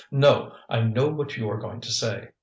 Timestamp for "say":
1.91-2.29